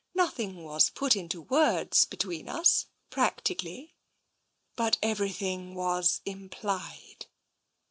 Nothing 0.15 0.63
was 0.63 0.89
put 0.89 1.15
into 1.15 1.43
words 1.43 2.05
between 2.05 2.49
us, 2.49 2.87
practically— 3.11 3.93
but 4.75 4.97
everything 5.03 5.75
was 5.75 6.21
implied." 6.25 7.27